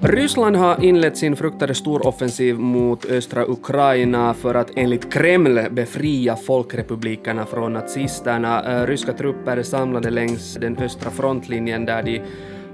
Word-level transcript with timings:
Ryssland 0.00 0.56
har 0.56 0.84
inlett 0.84 1.16
sin 1.16 1.36
fruktade 1.36 1.74
storoffensiv 1.74 2.58
mot 2.58 3.04
östra 3.04 3.44
Ukraina 3.46 4.34
för 4.34 4.54
att 4.54 4.70
enligt 4.76 5.12
Kreml 5.12 5.60
befria 5.70 6.36
folkrepublikerna 6.36 7.46
från 7.46 7.72
nazisterna. 7.72 8.86
Ryska 8.86 9.12
trupper 9.12 9.56
är 9.56 9.62
samlade 9.62 10.10
längs 10.10 10.54
den 10.54 10.78
östra 10.78 11.10
frontlinjen 11.10 11.84
där 11.84 12.02
de 12.02 12.20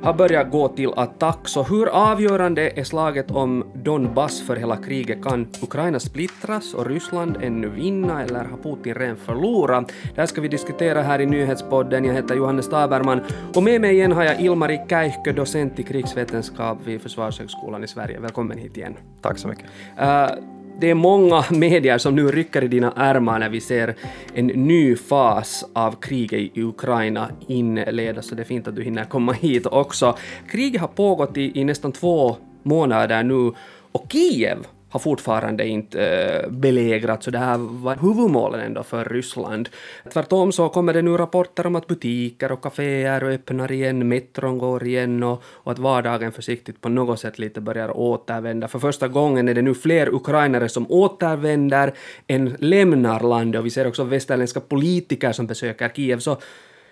har 0.05 0.15
börjat 0.15 0.51
gå 0.51 0.69
till 0.69 0.93
attack, 0.97 1.49
så 1.49 1.63
hur 1.63 1.87
avgörande 1.87 2.71
är 2.71 2.85
slaget 2.85 3.31
om 3.31 3.65
Donbass 3.75 4.47
för 4.47 4.57
hela 4.57 4.77
kriget? 4.77 5.23
Kan 5.23 5.49
Ukraina 5.63 6.01
splittras 6.01 6.75
och 6.75 6.87
Ryssland 6.87 7.37
ännu 7.43 7.69
vinna 7.69 8.23
eller 8.23 8.45
har 8.45 8.59
Putin 8.59 8.95
redan 8.95 9.17
förlorat? 9.17 9.93
Det 10.15 10.21
här 10.21 10.27
ska 10.27 10.41
vi 10.41 10.49
diskutera 10.49 11.03
här 11.03 11.21
i 11.21 11.27
nyhetspodden. 11.27 12.05
Jag 12.05 12.15
heter 12.15 12.35
Johannes 12.35 12.69
Taberman 12.69 13.21
och 13.55 13.63
med 13.63 13.81
mig 13.81 13.95
igen 13.95 14.13
har 14.13 14.25
jag 14.25 14.41
Ilmari 14.41 14.81
Käihkö, 14.89 15.33
docent 15.33 15.79
i 15.79 15.83
krigsvetenskap 15.83 16.79
vid 16.85 17.03
Försvarshögskolan 17.03 17.85
i 17.85 17.89
Sverige. 17.89 18.21
Välkommen 18.21 18.59
hit 18.59 18.77
igen. 18.77 18.97
Tack 19.21 19.39
så 19.39 19.49
mycket. 19.49 19.67
Uh, 20.01 20.54
det 20.81 20.91
är 20.91 20.95
många 20.95 21.45
medier 21.51 21.99
som 21.99 22.17
nu 22.17 22.29
rycker 22.29 22.65
i 22.65 22.69
dina 22.69 22.93
ärmar 22.97 23.39
när 23.39 23.49
vi 23.49 23.61
ser 23.61 23.95
en 24.35 24.47
ny 24.47 24.97
fas 24.97 25.65
av 25.73 25.93
kriget 26.01 26.57
i 26.57 26.63
Ukraina 26.63 27.31
inledas, 27.47 28.27
så 28.27 28.35
det 28.35 28.43
är 28.43 28.45
fint 28.45 28.69
att 28.69 28.77
du 28.77 28.83
hinner 28.83 29.05
komma 29.05 29.33
hit 29.33 29.67
också. 29.67 30.17
Kriget 30.51 30.81
har 30.81 30.89
pågått 30.89 31.37
i, 31.37 31.61
i 31.61 31.65
nästan 31.65 31.93
två 31.93 32.37
månader 32.63 33.23
nu 33.23 33.53
och 33.93 34.13
Kiev 34.13 34.59
har 34.95 35.01
fortfarande 35.01 35.67
inte 35.67 36.07
äh, 36.07 36.51
belägrat, 36.51 37.23
så 37.23 37.31
det 37.31 37.39
här 37.39 37.59
var 37.59 37.97
huvudmålen 37.97 38.61
ändå 38.61 38.83
för 38.83 39.05
Ryssland. 39.05 39.69
Tvärtom 40.13 40.53
så 40.53 40.69
kommer 40.69 40.93
det 40.93 41.03
nu 41.03 41.17
rapporter 41.17 41.67
om 41.67 41.77
att 41.77 41.87
butiker 41.87 42.53
och 42.53 42.63
kaféer 42.63 43.25
öppnar 43.25 43.73
igen, 43.73 44.09
metron 44.09 44.59
går 44.59 44.85
igen 44.87 45.23
och, 45.23 45.43
och, 45.45 45.73
att 45.73 45.79
vardagen 45.79 46.33
försiktigt 46.33 46.81
på 46.81 46.89
något 46.89 47.21
sätt 47.21 47.39
lite 47.39 47.61
börjar 47.61 47.97
återvända. 47.97 48.69
För 48.69 48.79
första 48.79 49.09
gången 49.09 49.49
är 49.49 49.55
det 49.55 49.63
nu 49.63 49.75
fler 49.75 50.15
ukrainare 50.15 50.69
som 50.69 50.87
återvänder 50.91 51.95
än 52.27 52.57
lämnar 52.59 53.21
landet 53.21 53.59
och 53.59 53.67
vi 53.67 53.71
ser 53.71 53.87
också 53.87 54.05
västerländska 54.05 54.61
politiker 54.61 55.33
som 55.33 55.47
besöker 55.47 55.89
Kiev. 55.89 56.19
Så 56.19 56.37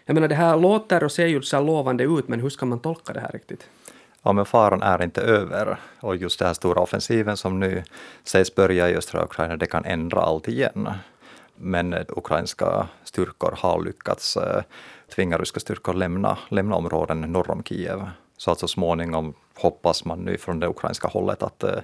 jag 0.06 0.14
menar, 0.14 0.28
det 0.28 0.34
här 0.34 0.56
låter 0.56 1.04
och 1.04 1.12
ser 1.12 1.26
ju 1.26 1.42
så 1.42 1.60
lovande 1.60 2.04
ut, 2.04 2.28
men 2.28 2.40
hur 2.40 2.50
ska 2.50 2.66
man 2.66 2.80
tolka 2.80 3.12
det 3.12 3.20
här 3.20 3.30
riktigt? 3.32 3.66
Ja 4.22 4.32
men 4.32 4.44
faran 4.44 4.82
är 4.82 5.02
inte 5.02 5.20
över 5.20 5.76
och 6.00 6.16
just 6.16 6.38
den 6.38 6.46
här 6.46 6.54
stora 6.54 6.80
offensiven 6.80 7.36
som 7.36 7.60
nu 7.60 7.82
sägs 8.24 8.54
börja 8.54 8.90
i 8.90 8.96
östra 8.96 9.24
Ukraina, 9.24 9.56
det 9.56 9.66
kan 9.66 9.84
ändra 9.84 10.20
allt 10.20 10.48
igen. 10.48 10.88
Men 11.56 11.92
eh, 11.92 12.04
ukrainska 12.08 12.88
styrkor 13.04 13.54
har 13.58 13.84
lyckats 13.84 14.36
eh, 14.36 14.62
tvinga 15.14 15.38
ryska 15.38 15.60
styrkor 15.60 15.94
lämna, 15.94 16.38
lämna 16.48 16.76
områden 16.76 17.20
norr 17.20 17.50
om 17.50 17.62
Kiev. 17.62 18.10
Så 18.36 18.50
att 18.50 18.58
så 18.58 18.68
småningom 18.68 19.34
hoppas 19.54 20.04
man 20.04 20.18
nu 20.18 20.38
från 20.38 20.60
det 20.60 20.68
ukrainska 20.68 21.08
hållet 21.08 21.42
att 21.42 21.62
eh, 21.62 21.78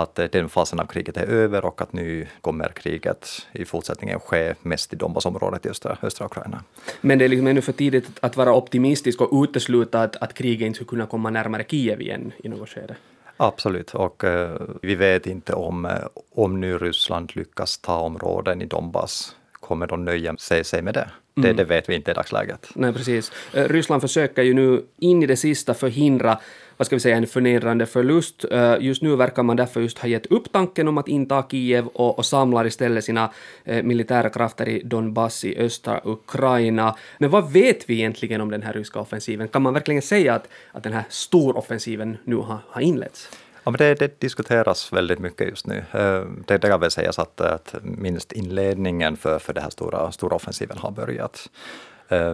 att 0.00 0.14
den 0.14 0.48
fasen 0.48 0.80
av 0.80 0.86
kriget 0.86 1.16
är 1.16 1.26
över 1.26 1.64
och 1.64 1.82
att 1.82 1.92
nu 1.92 2.26
kommer 2.40 2.68
kriget 2.68 3.46
i 3.52 3.64
fortsättningen 3.64 4.20
ske 4.20 4.54
mest 4.62 4.92
i 4.92 4.96
Donbassområdet 4.96 5.66
i 5.66 5.68
östra, 5.68 5.96
östra 6.02 6.26
Ukraina. 6.26 6.64
Men 7.00 7.18
det 7.18 7.24
är 7.24 7.28
liksom 7.28 7.46
ännu 7.46 7.60
för 7.60 7.72
tidigt 7.72 8.06
att 8.20 8.36
vara 8.36 8.54
optimistisk 8.54 9.20
och 9.20 9.42
utesluta 9.44 10.02
att, 10.02 10.16
att 10.16 10.34
kriget 10.34 10.66
inte 10.66 10.76
skulle 10.76 10.88
kunna 10.88 11.06
komma 11.06 11.30
närmare 11.30 11.64
Kiev 11.68 12.00
igen 12.00 12.32
i 12.44 12.48
något 12.48 12.68
skede? 12.68 12.96
Absolut, 13.36 13.94
och 13.94 14.24
uh, 14.24 14.50
vi 14.82 14.94
vet 14.94 15.26
inte 15.26 15.52
om, 15.52 15.84
uh, 15.84 15.92
om 16.34 16.60
nu 16.60 16.78
Ryssland 16.78 17.36
lyckas 17.36 17.78
ta 17.78 17.96
områden 17.96 18.62
i 18.62 18.66
Donbass, 18.66 19.36
kommer 19.62 19.86
de 19.86 20.04
nöja 20.04 20.36
sig, 20.36 20.64
sig 20.64 20.82
med 20.82 20.94
det? 20.94 21.08
Mm. 21.36 21.48
Det, 21.48 21.52
det, 21.52 21.64
vet 21.64 21.88
vi 21.88 21.94
inte 21.94 22.10
i 22.10 22.14
dagsläget. 22.14 22.68
Nej, 22.74 22.92
precis. 22.92 23.32
Uh, 23.56 23.64
Ryssland 23.68 24.02
försöker 24.02 24.42
ju 24.42 24.54
nu 24.54 24.82
in 24.98 25.22
i 25.22 25.26
det 25.26 25.36
sista 25.36 25.74
förhindra 25.74 26.38
vad 26.82 26.86
ska 26.86 26.96
vi 26.96 27.00
säga, 27.00 27.16
en 27.16 27.26
förnedrande 27.26 27.86
förlust. 27.86 28.44
Eh, 28.50 28.76
just 28.80 29.02
nu 29.02 29.16
verkar 29.16 29.42
man 29.42 29.56
därför 29.56 29.80
just 29.80 29.98
ha 29.98 30.08
gett 30.08 30.26
upp 30.26 30.52
tanken 30.52 30.88
om 30.88 30.98
att 30.98 31.08
inta 31.08 31.42
Kiev 31.50 31.86
och, 31.86 32.18
och 32.18 32.26
samlar 32.26 32.66
istället 32.66 33.04
sina 33.04 33.32
eh, 33.64 33.82
militära 33.82 34.30
krafter 34.30 34.68
i 34.68 34.82
Donbass 34.82 35.44
i 35.44 35.58
östra 35.58 36.00
Ukraina. 36.04 36.96
Men 37.18 37.30
vad 37.30 37.52
vet 37.52 37.90
vi 37.90 37.94
egentligen 37.94 38.40
om 38.40 38.50
den 38.50 38.62
här 38.62 38.72
ryska 38.72 39.00
offensiven? 39.00 39.48
Kan 39.48 39.62
man 39.62 39.74
verkligen 39.74 40.02
säga 40.02 40.34
att, 40.34 40.48
att 40.72 40.82
den 40.82 40.92
här 40.92 41.04
storoffensiven 41.08 42.16
nu 42.24 42.36
har, 42.36 42.58
har 42.68 42.80
inletts? 42.80 43.28
Ja, 43.64 43.70
men 43.70 43.78
det, 43.78 43.94
det, 43.94 44.20
diskuteras 44.20 44.92
väldigt 44.92 45.18
mycket 45.18 45.48
just 45.48 45.66
nu. 45.66 45.84
Eh, 45.92 46.24
det, 46.46 46.58
det 46.58 46.68
kan 46.68 46.80
väl 46.80 46.90
sägas 46.90 47.18
att, 47.18 47.40
att 47.40 47.74
minst 47.82 48.32
inledningen 48.32 49.16
för, 49.16 49.38
för 49.38 49.52
den 49.52 49.62
här 49.62 49.70
stora, 49.70 50.12
stora 50.12 50.36
offensiven 50.36 50.78
har 50.78 50.90
börjat. 50.90 51.50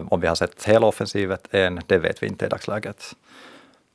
Om 0.09 0.21
vi 0.21 0.27
har 0.27 0.35
sett 0.35 0.63
hela 0.63 0.87
offensiven 0.87 1.37
än, 1.51 1.81
det 1.87 1.97
vet 1.97 2.23
vi 2.23 2.27
inte 2.27 2.45
i 2.45 2.49
dagsläget. 2.49 3.15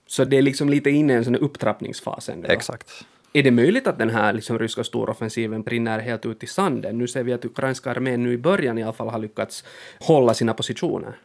Så 0.07 0.25
det 0.25 0.39
är 0.39 0.43
liksom 0.43 0.69
lite 0.69 0.91
inne 0.91 1.13
i 1.13 1.17
en 1.17 1.25
sån 1.25 1.37
upptrappningsfas 1.37 2.29
ändå. 2.29 2.49
Exakt. 2.49 3.05
Är 3.37 3.43
det 3.43 3.51
möjligt 3.51 3.87
att 3.87 3.99
den 3.99 4.11
här 4.11 4.33
liksom 4.33 4.59
ryska 4.59 4.85
storoffensiven 4.85 5.63
brinner 5.63 5.99
helt 5.99 6.27
ut 6.27 6.43
i 6.43 6.47
sanden? 6.47 6.99
Nu 6.99 7.09
ser 7.09 7.23
vi 7.23 7.33
att 7.33 7.45
ukrainska 7.45 7.91
armén 7.91 8.23
nu 8.23 8.33
i 8.33 8.39
början 8.39 8.79
i 8.79 8.83
alla 8.83 8.93
fall 8.93 9.09
har 9.09 9.19
lyckats 9.19 9.65
hålla 10.01 10.35
sina 10.35 10.55
positioner. 10.55 11.17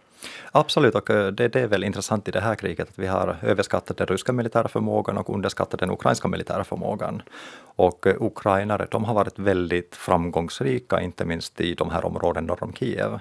Absolut, 0.52 0.96
och 0.96 1.10
eh, 1.10 1.28
det, 1.28 1.48
det, 1.48 1.62
är 1.62 1.68
väl 1.68 1.84
intressant 1.84 2.28
i 2.28 2.32
det 2.32 2.40
här 2.40 2.56
kriget 2.56 2.90
att 2.90 3.00
vi 3.00 3.08
har 3.08 3.38
överskattat 3.42 3.98
den 3.98 4.08
ryska 4.08 4.34
militära 4.34 4.68
förmågan 4.68 5.18
och 5.18 5.30
underskattat 5.30 5.80
den 5.80 5.92
ukrainska 5.92 6.28
militära 6.28 6.64
förmågan. 6.64 7.22
Och 7.62 8.08
eh, 8.08 8.16
ukrainare, 8.20 8.88
de 8.92 9.04
har 9.06 9.14
varit 9.14 9.40
väldigt 9.40 9.96
framgångsrika, 9.96 11.02
inte 11.02 11.26
minst 11.26 11.62
i 11.62 11.74
de 11.74 11.90
här 11.90 12.06
områdena 12.06 12.48
norr 12.48 12.64
om 12.64 12.74
Kiev. 12.74 13.20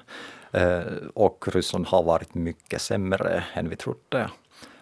Eh, 0.52 0.80
och 1.14 1.48
Ryssland 1.52 1.86
har 1.86 2.02
varit 2.02 2.34
mycket 2.34 2.80
sämre 2.80 3.44
än 3.54 3.68
vi 3.68 3.76
trodde. 3.76 4.30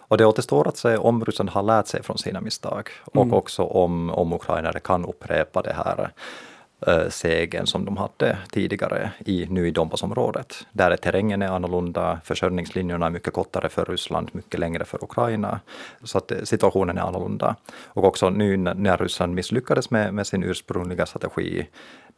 Och 0.09 0.19
det 0.19 0.27
återstår 0.27 0.69
att 0.69 0.77
se 0.77 0.97
om 0.97 1.25
Ryssland 1.25 1.51
har 1.51 1.63
lärt 1.63 1.87
sig 1.87 2.03
från 2.03 2.19
sina 2.19 2.41
misstag 2.41 2.91
och 3.05 3.23
mm. 3.23 3.35
också 3.35 3.63
om, 3.63 4.11
om 4.11 4.33
ukrainare 4.33 4.81
kan 4.81 5.05
upprepa 5.05 5.63
det 5.63 5.73
här 5.73 6.11
eh, 6.87 7.09
segern 7.09 7.67
som 7.67 7.85
de 7.85 7.97
hade 7.97 8.39
tidigare 8.51 9.11
i, 9.19 9.47
nu 9.51 9.69
i 9.69 9.71
Donbassområdet. 9.71 10.67
Där 10.73 10.91
är 10.91 10.97
terrängen 10.97 11.43
är 11.43 11.49
annorlunda, 11.49 12.21
försörjningslinjerna 12.25 13.07
är 13.07 13.11
mycket 13.11 13.33
kortare 13.33 13.69
för 13.69 13.85
Ryssland, 13.85 14.31
mycket 14.33 14.61
längre 14.61 14.85
för 14.85 15.05
Ukraina. 15.05 15.61
Så 16.03 16.19
att 16.19 16.31
eh, 16.31 16.43
situationen 16.43 16.99
är 16.99 17.03
annorlunda. 17.03 17.57
Och 17.87 18.05
också 18.05 18.31
nu 18.31 18.57
när 18.57 18.97
Ryssland 18.97 19.35
misslyckades 19.35 19.91
med, 19.91 20.15
med 20.15 20.27
sin 20.27 20.43
ursprungliga 20.43 21.07
strategi 21.07 21.67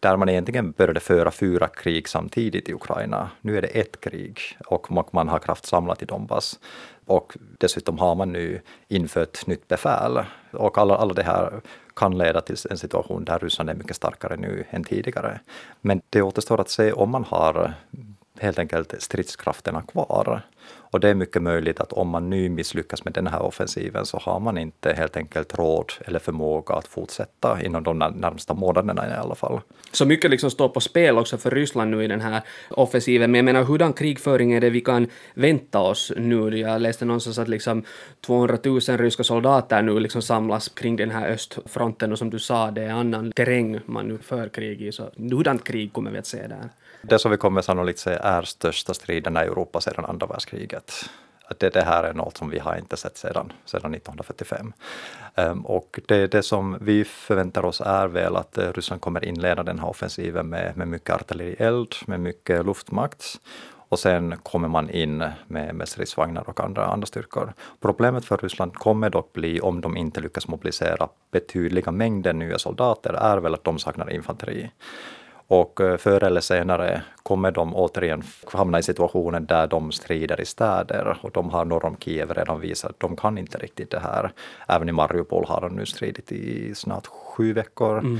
där 0.01 0.17
man 0.17 0.29
egentligen 0.29 0.71
började 0.71 1.01
föra 1.01 1.31
fyra 1.31 1.69
krig 1.69 2.09
samtidigt 2.09 2.69
i 2.69 2.75
Ukraina. 2.75 3.31
Nu 3.41 3.59
är 3.59 3.63
det 3.63 3.69
ett 3.69 4.01
krig 4.01 4.41
och 4.67 5.15
man 5.15 5.29
har 5.29 5.39
kraftsamlat 5.39 6.03
i 6.03 6.05
Donbass. 6.05 6.59
Och 7.07 7.37
dessutom 7.59 7.99
har 7.99 8.15
man 8.15 8.33
nu 8.33 8.61
infört 8.89 9.47
nytt 9.47 9.69
befäl. 9.69 10.19
Och 10.53 10.79
alla, 10.79 10.97
alla 10.97 11.15
det 11.15 11.23
här 11.23 11.61
kan 11.99 12.19
leda 12.19 12.41
till 12.41 12.57
en 12.71 12.79
situation 12.79 13.25
där 13.25 13.39
Ryssland 13.39 13.71
är 13.71 13.75
mycket 13.75 13.97
starkare 13.97 14.37
nu 14.37 14.65
än 14.71 14.85
tidigare. 14.85 15.41
Men 15.81 16.01
det 16.11 16.23
återstår 16.23 16.61
att 16.61 16.71
se 16.71 16.93
om 16.93 17.11
man 17.11 17.25
har 17.25 17.75
helt 18.39 18.59
enkelt 18.59 18.95
stridskrafterna 18.99 19.83
kvar. 19.83 20.43
Och 20.91 21.01
det 21.01 21.09
är 21.09 21.15
mycket 21.15 21.43
möjligt 21.43 21.81
att 21.81 21.93
om 21.93 22.09
man 22.09 22.31
nu 22.31 22.49
misslyckas 22.49 23.05
med 23.05 23.15
den 23.15 23.27
här 23.27 23.43
offensiven 23.43 24.07
så 24.07 24.19
har 24.19 24.41
man 24.41 24.59
inte 24.59 24.93
helt 24.93 25.17
enkelt 25.17 25.59
råd 25.59 25.93
eller 26.05 26.19
förmåga 26.19 26.75
att 26.75 26.89
fortsätta 26.89 27.63
inom 27.63 27.83
de 27.83 27.99
närmsta 27.99 28.55
månaderna 28.55 29.09
i 29.09 29.13
alla 29.13 29.35
fall. 29.35 29.61
Så 29.93 30.07
mycket 30.07 30.31
liksom 30.31 30.51
står 30.51 30.69
på 30.69 30.81
spel 30.81 31.19
också 31.19 31.39
för 31.39 31.51
Ryssland 31.51 31.91
nu 31.91 32.05
i 32.05 32.07
den 32.07 32.21
här 32.21 32.41
offensiven. 32.71 33.31
Men 33.31 33.39
jag 33.39 33.45
menar, 33.45 33.63
hurdan 33.63 33.93
krigföring 33.93 34.53
är 34.53 34.61
det 34.61 34.71
vi 34.71 34.81
kan 34.81 35.07
vänta 35.35 35.79
oss 35.79 36.13
nu? 36.17 36.59
Jag 36.59 36.81
läste 36.81 37.05
någonstans 37.05 37.39
att 37.39 37.49
liksom 37.49 37.85
200 38.27 38.59
000 38.65 38.81
ryska 38.81 39.25
soldater 39.25 39.83
nu 39.83 40.01
liksom 40.01 40.23
samlas 40.23 40.69
kring 40.69 40.97
den 40.97 41.11
här 41.11 41.29
östfronten 41.29 42.13
och 42.13 42.19
som 42.19 42.31
du 42.31 42.39
sa, 42.39 42.71
det 42.71 42.83
är 42.83 42.91
annan 42.91 43.33
terräng 43.33 43.81
man 43.87 44.09
nu 44.09 44.19
för 44.19 44.49
krig 44.49 44.83
i. 44.83 44.93
Så 44.93 45.11
hurdant 45.17 45.65
krig 45.65 45.93
kommer 45.93 46.11
vi 46.11 46.19
att 46.19 46.27
se 46.27 46.47
där? 46.47 46.69
Det 47.03 47.19
som 47.19 47.31
vi 47.31 47.37
kommer 47.37 47.63
sannolikt 47.63 47.99
se 47.99 48.11
är 48.11 48.43
största 48.43 48.95
striderna 48.95 49.45
i 49.45 49.47
Europa 49.47 49.81
sedan 49.81 50.05
andra 50.05 50.27
världskriget. 50.27 50.78
Att 51.51 51.59
det, 51.59 51.71
det 51.71 51.83
här 51.83 52.05
är 52.05 52.15
något 52.15 52.37
som 52.37 52.51
vi 52.51 52.59
har 52.59 52.77
inte 52.77 52.97
sett 52.97 53.17
sedan, 53.17 53.53
sedan 53.65 53.95
1945. 53.95 54.67
Um, 54.67 54.73
ehm, 55.35 55.67
och 55.67 56.01
det, 56.07 56.27
det 56.27 56.43
som 56.43 56.79
vi 56.81 57.05
förväntar 57.05 57.65
oss 57.65 57.81
är 57.81 58.07
väl 58.09 58.37
att 58.37 58.59
eh, 58.59 58.73
Ryssland 58.73 59.03
kommer 59.03 59.25
inleda 59.25 59.63
den 59.63 59.79
här 59.79 59.89
offensiven 59.89 60.49
med, 60.49 60.77
med 60.77 60.89
mycket 60.89 61.15
artillerield, 61.15 61.95
med 62.07 62.21
mycket 62.21 62.67
luftmakt 62.67 63.41
och 63.89 63.99
sen 63.99 64.37
kommer 64.43 64.69
man 64.69 64.91
in 64.91 65.25
med, 65.47 65.75
med 65.75 65.89
stridsvagnar 65.89 66.49
och 66.49 66.61
andra, 66.61 66.87
andra 66.87 67.07
styrkor. 67.07 67.53
Problemet 67.81 68.25
för 68.25 68.37
Ryssland 68.37 68.75
kommer 68.75 69.11
dock 69.11 69.33
bli, 69.33 69.61
om 69.61 69.81
de 69.81 69.97
inte 69.97 70.21
lyckas 70.21 70.49
mobilisera 70.49 71.09
betydliga 71.31 71.93
mängder 71.93 72.33
nya 72.33 72.59
soldater, 72.59 73.13
är 73.13 73.39
väl 73.39 73.55
att 73.55 73.65
de 73.65 73.79
saknar 73.79 74.11
infanteri. 74.13 74.71
Och 75.49 75.81
eh, 75.81 75.97
förr 75.97 76.25
eller 76.25 76.41
senare 76.41 77.03
kommer 77.23 77.51
de 77.51 77.77
återigen 77.77 78.23
hamna 78.53 78.79
i 78.79 78.83
situationen 78.83 79.47
där 79.47 79.67
de 79.67 79.93
strider 79.93 80.41
i 80.41 80.45
städer 80.45 81.19
och 81.23 81.31
de 81.31 81.51
har 81.51 81.65
norr 81.65 81.85
om 81.85 81.97
Kiev 81.97 82.35
redan 82.35 82.61
visat 82.61 82.91
att 82.91 83.01
de 83.01 83.17
kan 83.17 83.39
inte 83.39 83.59
riktigt 83.59 83.91
det 83.91 84.01
här. 84.01 84.33
Även 84.69 84.89
i 84.89 84.93
Mariupol 84.93 85.45
har 85.45 85.61
de 85.61 85.77
nu 85.77 85.87
stridit 85.87 86.33
i 86.33 86.75
snart 86.75 87.07
sju 87.07 87.53
veckor 87.53 87.99
mm. 87.99 88.19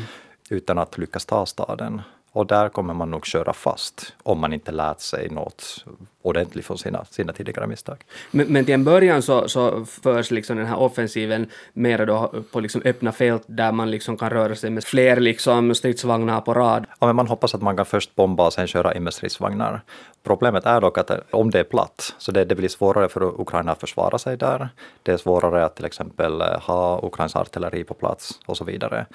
utan 0.51 0.79
att 0.79 0.99
lyckas 0.99 1.27
ta 1.27 1.47
staden. 1.47 2.03
Och 2.33 2.47
där 2.47 2.69
kommer 2.69 2.95
man 2.95 3.11
nog 3.11 3.27
köra 3.27 3.53
fast 3.53 4.15
om 4.23 4.41
man 4.41 4.53
inte 4.53 4.73
lärt 4.73 5.01
sig 5.01 5.29
något 5.29 5.85
ordentligt 6.23 6.67
från 6.67 6.79
sina, 6.79 7.05
sina 7.05 7.33
tidigare 7.33 7.67
misstag. 7.67 8.05
Men, 8.31 8.47
men 8.47 8.65
till 8.65 8.75
en 8.75 8.85
början 8.85 9.23
så, 9.23 9.49
så 9.49 9.85
förs 9.85 10.31
liksom 10.31 10.57
den 10.57 10.67
här 10.67 10.79
offensiven 10.79 11.51
mera 11.73 12.07
då 12.07 12.33
på 12.53 12.61
liksom 12.61 12.83
öppna 12.85 13.13
fält 13.13 13.43
där 13.47 13.73
man 13.73 13.91
liksom 13.91 14.17
kan 14.17 14.31
röra 14.31 14.55
sig 14.55 14.71
med 14.71 14.85
fler 14.85 15.21
liksom 15.21 15.75
stridsvagnar 15.75 16.41
på 16.41 16.55
rad. 16.55 16.87
Ja, 17.01 17.07
men 17.07 17.17
man 17.17 17.27
hoppas 17.27 17.55
att 17.55 17.63
man 17.63 17.77
kan 17.77 17.87
först 17.87 18.15
bomba 18.15 18.47
och 18.47 18.53
sen 18.53 18.67
köra 18.67 18.95
in 18.95 19.05
med 19.05 19.15
stridsvagnar. 19.15 19.83
Problemet 20.23 20.67
är 20.67 20.81
dock 20.81 20.99
att 20.99 21.11
om 21.31 21.51
det 21.51 21.61
är 21.61 21.65
platt, 21.65 22.15
så 22.19 22.33
det, 22.33 22.45
det 22.45 22.55
blir 22.55 22.69
svårare 22.69 23.09
för 23.09 23.41
Ukraina 23.41 23.73
att 23.73 23.81
försvara 23.81 24.19
sig 24.19 24.37
där. 24.37 24.69
Det 25.03 25.13
är 25.13 25.17
svårare 25.17 25.65
att 25.65 25.77
till 25.77 25.85
exempel 25.85 26.43
ha 26.43 27.01
Ukrains 27.03 27.37
artilleri 27.37 27.85
på 27.85 27.95
plats 27.95 28.41
och 28.47 28.57
så 28.57 28.65
vidare. 28.65 29.07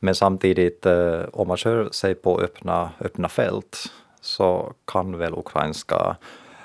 Men 0.00 0.14
samtidigt, 0.14 0.86
eh, 0.86 1.22
om 1.32 1.48
man 1.48 1.56
kör 1.56 1.88
sig 1.90 2.14
på 2.14 2.40
öppna, 2.40 2.90
öppna 3.00 3.28
fält 3.28 3.92
så 4.20 4.72
kan 4.84 5.18
väl 5.18 5.34
ukrainska 5.34 6.16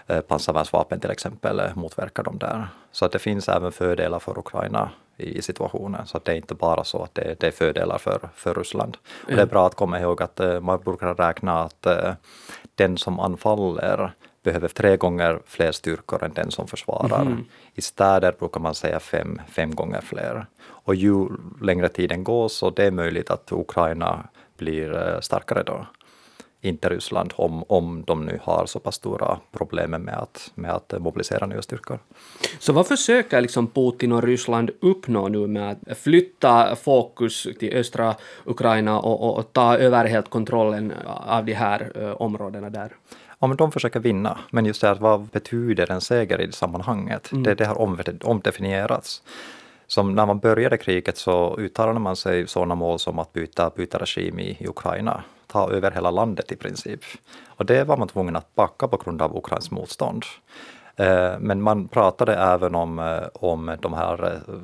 eh, 0.08 0.22
pansarvärnsvapen 0.22 1.00
till 1.00 1.12
exempel 1.12 1.60
eh, 1.60 1.76
motverka 1.76 2.24
dem 2.24 2.38
där. 2.38 2.68
Så 2.92 3.06
att 3.06 3.12
det 3.12 3.20
finns 3.20 3.50
även 3.50 3.72
fördelar 3.72 4.20
för 4.20 4.40
Ukraina 4.40 4.90
i 5.18 5.42
situationen. 5.42 6.08
Så 6.08 6.18
att 6.18 6.26
det 6.26 6.32
är 6.32 6.36
inte 6.36 6.56
bara 6.56 6.84
så 6.84 7.04
att 7.04 7.16
det, 7.16 7.40
det 7.40 7.48
är 7.48 7.52
fördelar 7.52 7.98
för, 7.98 8.30
för 8.36 8.54
Ryssland. 8.54 8.98
Och 9.26 9.36
det 9.36 9.42
är 9.42 9.46
bra 9.46 9.68
att 9.68 9.76
komma 9.76 10.00
ihåg 10.00 10.22
att 10.22 10.40
man 10.62 10.80
brukar 10.80 11.16
räkna 11.16 11.60
att 11.60 11.88
den 12.76 12.98
som 12.98 13.20
anfaller 13.20 14.14
behöver 14.46 14.68
tre 14.68 14.98
gånger 14.98 15.40
fler 15.46 15.72
styrkor 15.72 16.24
än 16.24 16.34
den 16.34 16.52
som 16.52 16.68
försvarar. 16.68 17.22
Mm. 17.22 17.46
I 17.74 17.82
städer 17.82 18.34
brukar 18.40 18.60
man 18.60 18.76
säga 18.76 19.00
fem, 19.00 19.42
fem 19.48 19.76
gånger 19.76 20.02
fler. 20.02 20.46
Och 20.86 20.96
ju 20.96 21.28
längre 21.62 21.90
tiden 21.90 22.24
går 22.24 22.48
så 22.48 22.70
det 22.70 22.86
är 22.86 22.92
möjligt 22.92 23.30
att 23.30 23.52
Ukraina 23.52 24.28
blir 24.58 24.96
eh, 24.96 25.20
starkare 25.20 25.64
då. 25.64 25.86
Inte 26.62 26.90
Ryssland, 26.90 27.34
om, 27.36 27.64
om 27.68 28.04
de 28.08 28.26
nu 28.26 28.40
har 28.44 28.66
så 28.66 28.80
pass 28.80 28.96
stora 28.96 29.40
problem 29.52 29.92
med 29.92 30.18
att, 30.18 30.52
med 30.56 30.72
att 30.72 30.94
mobilisera 31.00 31.46
nya 31.46 31.62
styrkor. 31.62 32.00
Så 32.60 32.74
vad 32.74 32.88
försöker 32.88 33.42
liksom 33.42 33.68
Putin 33.68 34.12
och 34.12 34.24
Ryssland 34.24 34.72
uppnå 34.82 35.28
nu 35.28 35.48
med 35.48 35.72
att 35.72 35.98
flytta 35.98 36.76
fokus 36.76 37.48
till 37.60 37.74
östra 37.74 38.16
Ukraina 38.46 39.00
och, 39.00 39.24
och, 39.24 39.38
och 39.38 39.54
ta 39.54 39.78
över 39.78 40.06
helt 40.06 40.30
kontrollen 40.30 40.94
av 41.06 41.46
de 41.46 41.54
här 41.54 41.92
uh, 41.98 42.22
områdena 42.22 42.70
där? 42.70 42.92
Ja, 43.40 43.48
men 43.48 43.58
de 43.58 43.72
försöker 43.72 44.00
vinna. 44.00 44.38
Men 44.52 44.66
just 44.66 44.82
det 44.82 44.88
här, 44.88 44.96
vad 44.96 45.22
betyder 45.22 45.92
en 45.92 46.02
seger 46.02 46.42
i 46.42 46.46
det 46.46 46.52
sammanhanget? 46.52 47.32
Mm. 47.32 47.44
Det, 47.44 47.56
det 47.56 47.66
har 47.66 47.82
omdefinierats. 48.26 49.24
Som 49.88 50.16
när 50.16 50.26
man 50.26 50.40
började 50.40 50.78
kriget 50.78 51.18
så 51.18 51.58
uttalade 51.58 52.00
man 52.00 52.16
sig 52.16 52.48
sådana 52.48 52.76
mål 52.76 53.00
som 53.00 53.20
att 53.20 53.34
byta, 53.34 53.72
byta 53.76 53.98
regim 53.98 54.40
i, 54.40 54.58
i 54.60 54.68
Ukraina, 54.68 55.24
ta 55.48 55.72
över 55.72 55.92
hela 55.92 56.12
landet 56.12 56.52
i 56.52 56.56
princip. 56.56 57.00
Och 57.48 57.66
det 57.66 57.84
var 57.84 57.98
man 57.98 58.08
tvungen 58.08 58.36
att 58.36 58.56
backa 58.56 58.88
på 58.88 58.98
grund 58.98 59.22
av 59.22 59.38
Ukrains 59.38 59.72
motstånd. 59.72 60.24
Eh, 60.96 61.40
men 61.40 61.62
man 61.62 61.88
pratade 61.88 62.36
även 62.36 62.76
om, 62.76 63.00
eh, 63.00 63.28
om 63.34 63.78
de 63.82 63.94
här 63.94 64.34
eh, 64.34 64.56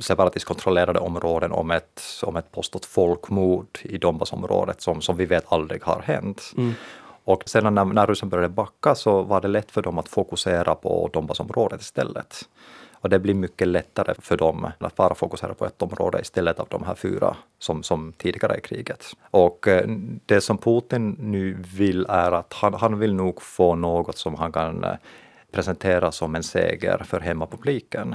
separatistkontrollerade 0.00 0.98
områden 0.98 1.52
om 1.52 1.70
ett, 1.70 2.02
om 2.22 2.36
ett 2.36 2.52
påstått 2.52 2.86
folkmord 2.86 3.78
i 3.82 3.98
Donbassområdet 3.98 4.80
som, 4.80 5.00
som 5.00 5.16
vi 5.16 5.26
vet 5.26 5.52
aldrig 5.52 5.84
har 5.84 6.02
hänt. 6.02 6.52
Mm. 6.56 6.74
Och 7.24 7.42
sedan 7.46 7.74
när, 7.74 7.84
när 7.84 8.06
ryssen 8.06 8.28
började 8.28 8.54
backa 8.54 8.94
så 8.94 9.22
var 9.22 9.40
det 9.40 9.48
lätt 9.48 9.70
för 9.70 9.82
dem 9.82 9.98
att 9.98 10.08
fokusera 10.08 10.74
på 10.74 11.10
Donbassområdet 11.12 11.80
istället. 11.80 12.48
Och 12.92 13.10
det 13.10 13.18
blir 13.18 13.34
mycket 13.34 13.68
lättare 13.68 14.14
för 14.18 14.36
dem 14.36 14.70
att 14.78 14.96
bara 14.96 15.14
fokusera 15.14 15.54
på 15.54 15.66
ett 15.66 15.82
område 15.82 16.20
istället 16.20 16.60
av 16.60 16.66
de 16.70 16.84
här 16.84 16.94
fyra 16.94 17.36
som, 17.58 17.82
som 17.82 18.12
tidigare 18.12 18.58
i 18.58 18.60
kriget. 18.60 19.06
Och 19.30 19.68
eh, 19.68 19.88
det 20.26 20.40
som 20.40 20.58
Putin 20.58 21.16
nu 21.20 21.56
vill 21.74 22.06
är 22.08 22.32
att 22.32 22.52
han, 22.52 22.74
han 22.74 22.98
vill 22.98 23.14
nog 23.14 23.42
få 23.42 23.74
något 23.74 24.18
som 24.18 24.34
han 24.34 24.52
kan 24.52 24.84
eh, 24.84 24.94
presentera 25.52 26.12
som 26.12 26.34
en 26.34 26.42
seger 26.42 26.98
för 27.04 27.20
hemmapubliken. 27.20 28.14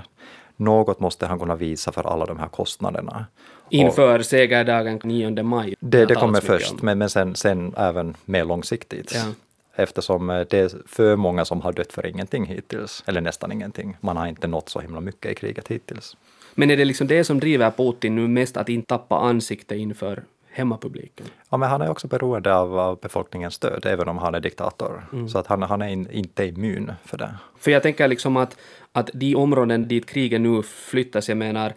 Något 0.59 0.99
måste 0.99 1.25
han 1.25 1.39
kunna 1.39 1.55
visa 1.55 1.91
för 1.91 2.07
alla 2.13 2.25
de 2.25 2.39
här 2.39 2.47
kostnaderna. 2.47 3.25
Inför 3.69 4.21
segerdagen 4.21 4.99
9 5.03 5.43
maj? 5.43 5.75
Det, 5.79 6.05
det 6.05 6.15
kommer 6.15 6.41
först, 6.41 6.81
men, 6.81 6.97
men 6.97 7.09
sen, 7.09 7.35
sen 7.35 7.73
även 7.77 8.15
mer 8.25 8.45
långsiktigt. 8.45 9.11
Ja. 9.15 9.33
Eftersom 9.75 10.29
eh, 10.29 10.41
det 10.49 10.59
är 10.59 10.71
för 10.87 11.15
många 11.15 11.45
som 11.45 11.61
har 11.61 11.73
dött 11.73 11.93
för 11.93 12.05
ingenting 12.05 12.45
hittills, 12.45 13.03
eller 13.07 13.21
nästan 13.21 13.51
ingenting. 13.51 13.97
Man 14.01 14.17
har 14.17 14.27
inte 14.27 14.47
nått 14.47 14.69
så 14.69 14.79
himla 14.79 15.01
mycket 15.01 15.31
i 15.31 15.35
kriget 15.35 15.67
hittills. 15.67 16.17
Men 16.55 16.71
är 16.71 16.77
det 16.77 16.85
liksom 16.85 17.07
det 17.07 17.23
som 17.23 17.39
driver 17.39 17.71
Putin 17.71 18.15
nu 18.15 18.27
mest, 18.27 18.57
att 18.57 18.69
inte 18.69 18.87
tappa 18.87 19.15
ansikte 19.15 19.75
inför 19.75 20.23
hemmapubliken? 20.51 21.25
Ja, 21.49 21.57
men 21.57 21.69
han 21.69 21.81
är 21.81 21.89
också 21.89 22.07
beroende 22.07 22.55
av, 22.55 22.99
befolkningens 23.01 23.53
stöd, 23.53 23.85
även 23.85 24.07
om 24.07 24.17
han 24.17 24.35
är 24.35 24.39
diktator. 24.39 25.03
Mm. 25.13 25.29
Så 25.29 25.39
att 25.39 25.47
han, 25.47 25.61
han 25.61 25.81
är 25.81 25.87
in, 25.87 26.11
inte 26.11 26.45
immun 26.45 26.91
för 27.05 27.17
det. 27.17 27.35
För 27.57 27.71
jag 27.71 27.83
tänker 27.83 28.07
liksom 28.07 28.37
att, 28.37 28.57
att 28.91 29.09
de 29.13 29.35
områden 29.35 29.87
dit 29.87 30.05
kriget 30.05 30.41
nu 30.41 30.63
flyttas, 30.63 31.29
jag 31.29 31.37
menar, 31.37 31.73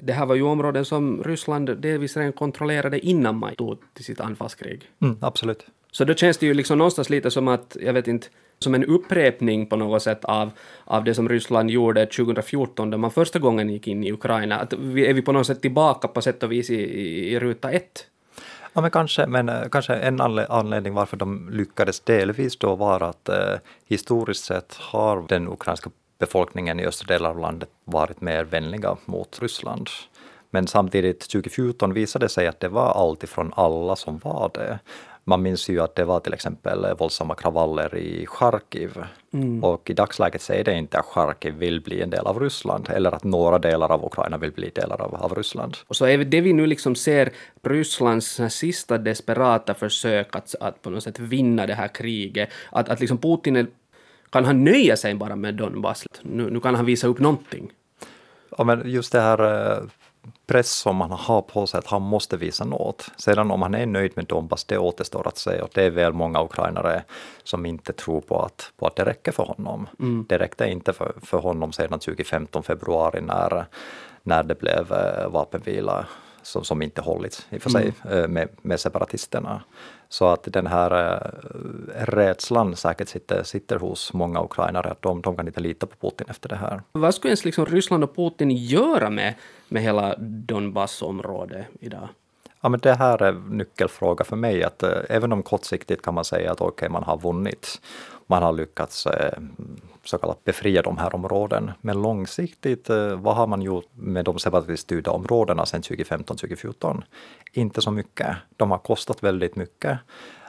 det 0.00 0.12
här 0.12 0.26
var 0.26 0.34
ju 0.34 0.42
områden 0.42 0.84
som 0.84 1.22
Ryssland 1.22 1.78
delvis 1.78 2.16
redan 2.16 2.32
kontrollerade 2.32 3.06
innan 3.06 3.36
man 3.36 3.54
tog 3.54 3.78
till 3.92 4.04
sitt 4.04 4.20
anfallskrig. 4.20 4.90
Mm, 5.02 5.16
absolut. 5.20 5.66
Så 5.96 6.04
då 6.04 6.14
känns 6.14 6.38
det 6.38 6.46
ju 6.46 6.54
liksom 6.54 6.78
någonstans 6.78 7.10
lite 7.10 7.30
som 7.30 7.48
att, 7.48 7.76
jag 7.80 7.92
vet 7.92 8.08
inte, 8.08 8.26
som 8.58 8.74
en 8.74 8.84
upprepning 8.84 9.66
på 9.66 9.76
något 9.76 10.02
sätt 10.02 10.24
av, 10.24 10.50
av 10.84 11.04
det 11.04 11.14
som 11.14 11.28
Ryssland 11.28 11.70
gjorde 11.70 12.06
2014 12.06 12.90
då 12.90 12.98
man 12.98 13.10
första 13.10 13.38
gången 13.38 13.70
gick 13.70 13.86
in 13.88 14.04
i 14.04 14.12
Ukraina. 14.12 14.58
Att 14.58 14.72
vi, 14.72 15.06
är 15.06 15.14
vi 15.14 15.22
på 15.22 15.32
något 15.32 15.46
sätt 15.46 15.62
tillbaka 15.62 16.08
på 16.08 16.22
sätt 16.22 16.42
och 16.42 16.52
vis 16.52 16.70
i, 16.70 16.74
i, 16.74 17.34
i 17.34 17.38
ruta 17.38 17.70
ett? 17.70 18.06
Ja, 18.72 18.80
men 18.80 18.90
kanske, 18.90 19.26
men 19.26 19.48
eh, 19.48 19.68
kanske 19.70 19.94
en 19.94 20.20
anledning 20.20 20.94
varför 20.94 21.16
de 21.16 21.50
lyckades 21.52 22.00
delvis 22.00 22.56
då 22.56 22.74
var 22.74 23.00
att 23.00 23.28
eh, 23.28 23.54
historiskt 23.86 24.44
sett 24.44 24.76
har 24.80 25.24
den 25.28 25.48
ukrainska 25.48 25.90
befolkningen 26.18 26.80
i 26.80 26.86
östra 26.86 27.14
delar 27.14 27.30
av 27.30 27.38
landet 27.38 27.68
varit 27.84 28.20
mer 28.20 28.44
vänliga 28.44 28.96
mot 29.04 29.38
Ryssland. 29.42 29.88
Men 30.50 30.66
samtidigt 30.66 31.20
2014 31.20 31.92
visade 31.92 32.24
det 32.24 32.28
sig 32.28 32.46
att 32.46 32.60
det 32.60 32.68
var 32.68 33.08
alltifrån 33.08 33.52
alla 33.56 33.96
som 33.96 34.18
var 34.18 34.50
det. 34.54 34.78
Man 35.26 35.42
minns 35.42 35.68
ju 35.68 35.80
att 35.80 35.94
det 35.94 36.04
var 36.04 36.20
till 36.20 36.34
exempel 36.34 36.94
våldsamma 36.98 37.34
kravaller 37.34 37.96
i 37.96 38.26
Charkiv. 38.26 39.04
Mm. 39.32 39.64
Och 39.64 39.90
i 39.90 39.92
dagsläget 39.92 40.42
säger 40.42 40.64
det 40.64 40.74
inte 40.74 40.98
att 40.98 41.04
Charkiv 41.04 41.54
vill 41.54 41.80
bli 41.80 42.02
en 42.02 42.10
del 42.10 42.26
av 42.26 42.40
Ryssland 42.40 42.88
eller 42.90 43.12
att 43.12 43.24
några 43.24 43.58
delar 43.58 43.92
av 43.92 44.04
Ukraina 44.04 44.38
vill 44.38 44.52
bli 44.52 44.70
delar 44.74 45.00
av, 45.00 45.14
av 45.14 45.34
Ryssland. 45.34 45.76
Och 45.86 45.96
så 45.96 46.06
är 46.06 46.18
det 46.18 46.40
vi 46.40 46.52
nu 46.52 46.66
liksom 46.66 46.94
ser 46.94 47.32
Rysslands 47.62 48.40
sista 48.50 48.98
desperata 48.98 49.74
försök 49.74 50.36
att, 50.36 50.54
att 50.60 50.82
på 50.82 50.90
något 50.90 51.02
sätt 51.02 51.18
vinna 51.18 51.66
det 51.66 51.74
här 51.74 51.88
kriget. 51.88 52.48
Att, 52.72 52.88
att 52.88 53.00
liksom 53.00 53.18
Putin 53.18 53.56
är, 53.56 53.66
kan 54.30 54.44
han 54.44 54.64
nöja 54.64 54.96
sig 54.96 55.14
bara 55.14 55.36
med 55.36 55.54
Donbass? 55.54 56.04
Nu, 56.22 56.50
nu 56.50 56.60
kan 56.60 56.74
han 56.74 56.86
visa 56.86 57.06
upp 57.06 57.18
någonting. 57.18 57.70
Ja, 58.58 58.64
men 58.64 58.90
just 58.90 59.12
det 59.12 59.20
här 59.20 59.72
eh, 59.72 59.82
press 60.46 60.70
som 60.70 61.00
han 61.00 61.10
har 61.10 61.42
på 61.42 61.66
sig 61.66 61.78
att 61.78 61.86
han 61.86 62.02
måste 62.02 62.36
visa 62.36 62.64
något. 62.64 63.10
Sedan 63.16 63.50
om 63.50 63.62
han 63.62 63.74
är 63.74 63.86
nöjd 63.86 64.12
med 64.16 64.26
Donbass, 64.26 64.64
det 64.64 64.78
återstår 64.78 65.28
att 65.28 65.38
se 65.38 65.60
och 65.60 65.70
det 65.74 65.82
är 65.82 65.90
väl 65.90 66.12
många 66.12 66.42
ukrainare 66.42 67.04
som 67.42 67.66
inte 67.66 67.92
tror 67.92 68.20
på 68.20 68.42
att, 68.42 68.72
på 68.76 68.86
att 68.86 68.96
det 68.96 69.04
räcker 69.04 69.32
för 69.32 69.44
honom. 69.44 69.88
Mm. 70.00 70.26
Det 70.28 70.38
räckte 70.38 70.66
inte 70.66 70.92
för, 70.92 71.14
för 71.22 71.38
honom 71.38 71.72
sedan 71.72 71.98
2015 71.98 72.62
februari 72.62 73.20
när, 73.20 73.66
när 74.22 74.42
det 74.42 74.58
blev 74.58 74.92
eh, 74.92 75.28
vapenvila 75.28 76.06
som, 76.44 76.64
som 76.64 76.82
inte 76.82 77.00
hållits 77.00 77.46
i 77.50 77.56
och 77.56 77.62
för 77.62 77.70
sig 77.70 77.92
mm. 78.04 78.18
Eh, 78.22 78.28
med, 78.28 78.48
med 78.62 78.80
separatisterna. 78.80 79.62
Så 80.08 80.28
att 80.28 80.42
den 80.44 80.66
här 80.66 81.14
äh, 81.14 82.04
rädslan 82.04 82.76
säkert 82.76 83.08
sitter, 83.08 83.42
sitter 83.42 83.76
hos 83.78 84.12
många 84.12 84.44
ukrainare, 84.44 84.90
att 84.90 85.02
de, 85.02 85.22
de 85.22 85.36
kan 85.36 85.46
inte 85.46 85.60
lita 85.60 85.86
på 85.86 85.96
Putin 85.96 86.26
efter 86.30 86.48
det 86.48 86.56
här. 86.56 86.82
Vad 86.92 87.14
skulle 87.14 87.30
ens 87.30 87.44
liksom 87.44 87.66
Ryssland 87.66 88.04
och 88.04 88.16
Putin 88.16 88.50
göra 88.50 89.10
med, 89.10 89.34
med 89.68 89.82
hela 89.82 90.14
Donbassområdet 90.18 91.66
idag? 91.80 92.08
Ja, 92.60 92.68
men 92.68 92.80
det 92.80 92.94
här 92.94 93.22
är 93.22 93.32
nyckelfråga 93.32 94.24
för 94.24 94.36
mig, 94.36 94.64
att 94.64 94.82
äh, 94.82 94.90
även 95.08 95.32
om 95.32 95.42
kortsiktigt 95.42 96.02
kan 96.02 96.14
man 96.14 96.24
säga 96.24 96.52
att 96.52 96.60
okej, 96.60 96.72
okay, 96.72 96.88
man 96.88 97.02
har 97.02 97.18
vunnit, 97.18 97.80
man 98.26 98.42
har 98.42 98.52
lyckats 98.52 99.06
så 100.04 100.18
kallat 100.18 100.44
befria 100.44 100.82
de 100.82 100.98
här 100.98 101.14
områdena. 101.14 101.74
Men 101.80 102.02
långsiktigt, 102.02 102.90
eh, 102.90 103.16
vad 103.16 103.36
har 103.36 103.46
man 103.46 103.62
gjort 103.62 103.88
med 103.94 104.24
de 104.24 104.38
separatiststyrda 104.38 105.10
områdena 105.10 105.66
sedan 105.66 105.82
2015-2014? 105.82 107.02
Inte 107.52 107.80
så 107.80 107.90
mycket. 107.90 108.36
De 108.56 108.70
har 108.70 108.78
kostat 108.78 109.22
väldigt 109.22 109.56
mycket, 109.56 109.98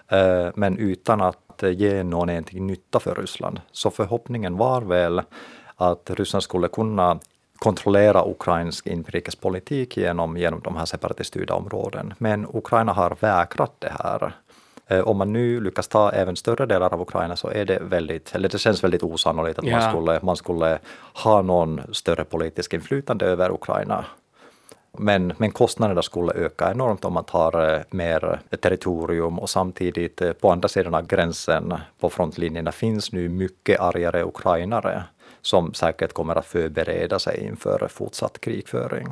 eh, 0.07 0.47
men 0.55 0.77
utan 0.77 1.21
att 1.21 1.63
eh, 1.63 1.69
ge 1.69 2.03
någon 2.03 2.29
egentlig 2.29 2.61
nytta 2.61 2.99
för 2.99 3.15
Ryssland. 3.15 3.61
Så 3.71 3.89
förhoppningen 3.91 4.57
var 4.57 4.81
väl 4.81 5.21
att 5.75 6.09
Ryssland 6.09 6.43
skulle 6.43 6.67
kunna 6.67 7.19
kontrollera 7.59 8.29
ukrainsk 8.29 8.87
inrikespolitik 8.87 9.97
genom, 9.97 10.37
genom 10.37 10.59
de 10.59 10.75
här 10.75 10.85
separatiststyrda 10.85 11.53
områden. 11.53 12.13
Men 12.17 12.47
Ukraina 12.53 12.93
har 12.93 13.17
vägrat 13.19 13.73
det 13.79 13.93
här. 14.03 14.33
Eh, 14.87 15.07
om 15.07 15.17
man 15.17 15.33
nu 15.33 15.61
lyckas 15.61 15.87
ta 15.87 16.11
även 16.11 16.35
större 16.35 16.65
delar 16.65 16.93
av 16.93 17.01
Ukraina 17.01 17.35
så 17.35 17.49
är 17.49 17.65
det 17.65 17.79
väldigt, 17.81 18.35
eller 18.35 18.49
det 18.49 18.57
känns 18.57 18.83
väldigt 18.83 19.03
osannolikt 19.03 19.59
att 19.59 19.65
ja. 19.65 19.79
man, 19.79 19.89
skulle, 19.89 20.19
man 20.23 20.35
skulle 20.35 20.79
ha 21.23 21.41
någon 21.41 21.81
större 21.91 22.23
politisk 22.23 22.73
inflytande 22.73 23.25
över 23.25 23.51
Ukraina 23.51 24.05
Men, 24.97 25.33
men 25.37 25.51
kostnaderna 25.51 26.01
skulle 26.01 26.33
öka 26.33 26.71
enormt 26.71 27.05
om 27.05 27.13
man 27.13 27.23
tar 27.23 27.83
mer 27.95 28.39
territorium 28.61 29.39
och 29.39 29.49
samtidigt 29.49 30.41
på 30.41 30.51
andra 30.51 30.67
sidan 30.67 30.95
av 30.95 31.07
gränsen 31.07 31.73
på 31.99 32.09
frontlinjerna 32.09 32.71
finns 32.71 33.11
nu 33.11 33.29
mycket 33.29 33.79
argare 33.79 34.23
ukrainare 34.23 35.03
som 35.41 35.73
säkert 35.73 36.13
kommer 36.13 36.35
att 36.35 36.45
förbereda 36.45 37.19
sig 37.19 37.45
inför 37.45 37.87
fortsatt 37.87 38.41
krigföring. 38.41 39.07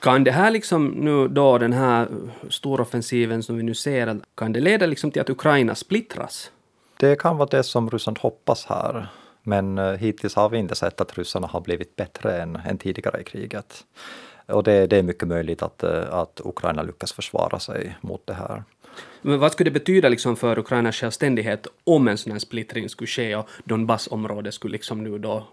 Kan 0.00 0.24
det 0.24 0.30
här 0.30 0.50
liksom 0.50 0.86
nu 0.86 1.28
då, 1.28 1.58
den 1.58 1.72
här 1.72 2.08
storoffensiven 2.48 3.42
som 3.42 3.56
vi 3.56 3.62
nu 3.62 3.74
ser, 3.74 4.20
kan 4.34 4.52
det 4.52 4.60
leda 4.60 4.86
liksom 4.86 5.10
till 5.10 5.22
att 5.22 5.30
Ukraina 5.30 5.74
splittras? 5.74 6.50
Det 6.96 7.20
kan 7.20 7.36
vara 7.36 7.48
det 7.48 7.62
som 7.62 7.90
Ryssland 7.90 8.18
hoppas 8.18 8.66
här. 8.66 9.08
Men 9.42 9.78
eh, 9.78 9.92
hittills 9.92 10.34
har 10.34 10.48
vi 10.48 10.58
inte 10.58 10.74
sett 10.74 11.00
att 11.00 11.18
ryssarna 11.18 11.46
har 11.46 11.60
blivit 11.60 11.96
bättre 11.96 12.42
än, 12.42 12.56
än 12.56 12.78
tidigare 12.78 13.20
i 13.20 13.24
kriget. 13.24 13.84
Och 14.46 14.62
det, 14.62 14.86
det, 14.86 14.96
är 14.96 15.02
mycket 15.02 15.28
möjligt 15.28 15.62
att, 15.62 15.82
eh, 15.82 16.14
att 16.14 16.40
Ukraina 16.44 16.82
lyckas 16.82 17.12
försvara 17.12 17.58
sig 17.58 17.96
mot 18.00 18.26
det 18.26 18.34
här. 18.34 18.64
Men 19.22 19.38
vad 19.38 19.52
skulle 19.52 19.70
det 19.70 19.78
betyda 19.78 20.08
liksom 20.08 20.36
för 20.36 20.58
Ukrainas 20.58 20.96
självständighet 20.96 21.66
om 21.84 22.08
en 22.08 22.18
sån 22.18 22.32
här 22.32 22.38
splittring 22.38 22.88
skulle 22.88 23.08
ske 23.08 23.36
och 23.36 23.48
Donbassområdet 23.64 24.54
skulle 24.54 24.72
liksom 24.72 25.04
nu 25.04 25.18
då 25.18 25.46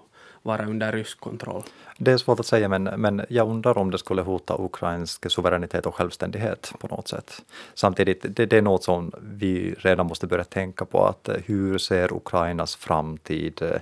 vara 0.44 0.66
under 0.66 0.92
rysk 0.92 1.20
kontroll? 1.20 1.64
Det 1.98 2.12
är 2.12 2.18
svårt 2.18 2.40
att 2.40 2.46
säga, 2.46 2.70
men, 2.70 2.84
men 2.84 3.26
jag 3.30 3.50
undrar 3.50 3.78
om 3.78 3.92
det 3.92 3.98
skulle 3.98 4.22
hota 4.22 4.56
ukrainsk 4.60 5.32
suveränitet 5.32 5.86
och 5.86 5.96
självständighet 5.96 6.74
på 6.80 6.88
något 6.88 7.08
sätt. 7.08 7.42
Samtidigt, 7.74 8.26
det, 8.36 8.46
det 8.46 8.58
är 8.58 8.62
något 8.62 8.84
som 8.84 9.12
vi 9.22 9.76
redan 9.78 10.06
måste 10.06 10.28
börja 10.28 10.44
tänka 10.44 10.86
på, 10.86 11.06
att 11.06 11.30
hur 11.46 11.78
ser 11.78 12.14
Ukrainas 12.14 12.76
framtid 12.76 13.62
eh, 13.62 13.82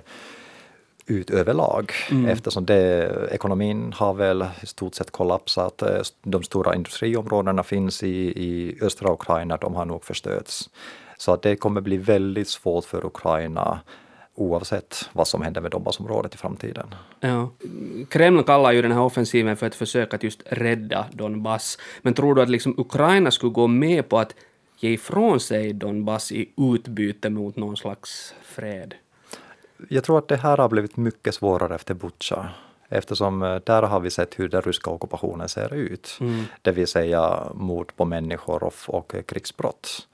ut 1.06 1.30
överlag 1.30 1.92
mm. 2.10 2.26
eftersom 2.26 2.66
det, 2.66 3.10
ekonomin 3.32 3.92
har 3.96 4.14
väl 4.14 4.46
i 4.62 4.66
stort 4.66 4.94
sett 4.94 5.10
kollapsat. 5.10 5.82
Eh, 5.82 6.00
de 6.22 6.42
stora 6.42 6.74
industriområdena 6.74 7.62
finns 7.62 8.02
i, 8.02 8.16
i 8.26 8.78
östra 8.82 9.12
Ukraina, 9.12 9.56
de 9.56 9.74
har 9.74 9.84
nog 9.84 10.04
förstörts. 10.04 10.70
Så 11.18 11.32
att 11.32 11.42
det 11.42 11.56
kommer 11.56 11.80
bli 11.80 11.96
väldigt 11.96 12.48
svårt 12.48 12.84
för 12.84 13.06
Ukraina 13.06 13.80
oavsett 14.42 15.10
vad 15.12 15.28
som 15.28 15.42
händer 15.42 15.60
med 15.60 15.70
Donbassområdet 15.70 16.34
i 16.34 16.38
framtiden. 16.38 16.94
Ja. 17.20 17.50
Kreml 18.08 18.42
kallar 18.42 18.72
ju 18.72 18.82
den 18.82 18.92
här 18.92 19.00
offensiven 19.00 19.56
för 19.56 19.66
ett 19.66 19.74
försök 19.74 20.14
att 20.14 20.22
just 20.22 20.42
rädda 20.46 21.06
Donbass. 21.12 21.78
Men 22.02 22.14
tror 22.14 22.34
du 22.34 22.42
att 22.42 22.50
liksom 22.50 22.74
Ukraina 22.78 23.30
skulle 23.30 23.52
gå 23.52 23.66
med 23.66 24.08
på 24.08 24.18
att 24.18 24.34
ge 24.78 24.90
ifrån 24.90 25.40
sig 25.40 25.72
Donbass 25.72 26.32
i 26.32 26.50
utbyte 26.56 27.30
mot 27.30 27.56
någon 27.56 27.76
slags 27.76 28.34
fred? 28.42 28.94
Jag 29.88 30.04
tror 30.04 30.18
att 30.18 30.28
det 30.28 30.36
här 30.36 30.56
har 30.56 30.68
blivit 30.68 30.96
mycket 30.96 31.34
svårare 31.34 31.74
efter 31.74 31.94
Butja 31.94 32.48
eftersom 32.88 33.42
eh, 33.42 33.56
där 33.64 33.82
har 33.82 34.00
vi 34.00 34.10
sett 34.10 34.38
hur 34.38 34.48
den 34.48 34.62
ryska 34.62 34.90
ockupationen 34.90 35.48
ser 35.48 35.74
ut. 35.74 36.18
Mm. 36.20 36.44
Det 36.62 36.72
vill 36.72 36.86
säga 36.86 37.48
mord 37.54 37.92
på 37.96 38.04
människor 38.04 38.64
och, 38.64 38.74
och 38.86 39.14
krigsbrott 39.26 40.08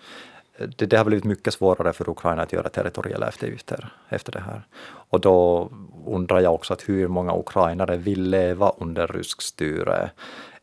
det, 0.59 0.87
det, 0.87 0.97
har 0.97 1.05
blivit 1.05 1.25
mycket 1.25 1.55
svårare 1.55 1.93
för 1.93 2.09
Ukraina 2.09 2.43
att 2.43 2.53
göra 2.53 2.69
territoriella 2.69 3.29
eftergifter 3.29 3.93
efter 4.09 4.33
det 4.33 4.41
här. 4.41 4.63
Och 5.11 5.21
då 5.21 5.71
undrar 6.07 6.41
jag 6.41 6.55
också 6.55 6.73
att 6.73 6.89
hur 6.89 7.09
många 7.09 7.39
ukrainare 7.39 7.97
vill 7.97 8.31
leva 8.31 8.73
under 8.79 9.07
rysk 9.07 9.43
styre 9.43 10.11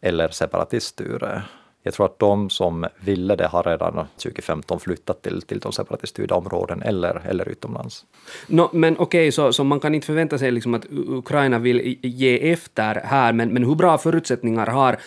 eller 0.01 0.29
separatiststyre. 0.29 1.43
Jag 1.83 1.93
tror 1.93 2.05
att 2.05 2.19
de 2.19 2.49
som 2.49 2.85
ville 2.99 3.35
det 3.35 3.47
har 3.47 3.63
redan 3.63 3.93
2015 3.93 4.79
flyttat 4.79 5.21
till, 5.21 5.41
till 5.41 5.59
de 5.59 5.71
separatiststyrda 5.71 6.35
områden 6.35 6.81
eller, 6.81 7.21
eller 7.25 7.49
utomlands. 7.49 8.05
No, 8.47 8.69
men 8.73 8.93
okej, 8.93 9.03
okay, 9.03 9.31
så, 9.31 9.53
så 9.53 9.63
man 9.63 9.79
kan 9.79 9.95
inte 9.95 10.07
förvänta 10.07 10.37
sig 10.37 10.51
liksom 10.51 10.73
att 10.73 10.85
Ukraina 10.91 11.59
vill 11.59 11.97
ge 12.01 12.51
efter 12.51 12.95
här, 12.95 13.33
men, 13.33 13.53
men 13.53 13.63
hur 13.63 13.75
bra 13.75 13.97
förutsättningar 13.97 14.67
har 14.67 14.97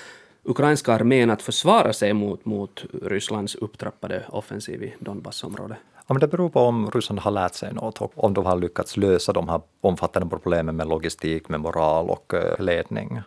ukrainska 0.49 0.93
armén 0.93 1.31
att 1.31 1.43
försvara 1.43 1.93
sig 1.93 2.12
mot, 2.12 2.45
mot 2.45 2.85
Rysslands 3.02 3.55
upptrappade 3.55 4.25
offensiv 4.28 4.83
i 4.83 4.95
Donbassområdet? 4.99 5.78
Ja, 6.07 6.14
men 6.14 6.21
det 6.21 6.28
beror 6.28 6.49
på 6.49 6.61
om 6.61 6.90
Ryssland 6.90 7.21
har 7.21 7.31
lärt 7.31 7.55
sig 7.55 7.73
något 7.73 8.00
och 8.00 8.25
om 8.25 8.35
de 8.35 8.47
har 8.47 8.57
lyckats 8.57 8.97
lösa 8.97 9.33
de 9.33 9.49
här 9.49 9.61
omfattande 9.81 10.28
problemen 10.28 10.76
med 10.76 10.88
logistik, 10.88 11.49
med 11.49 11.61
moral 11.61 12.11
och 12.11 12.35
eh, 12.35 12.61
ledning. 12.61 13.21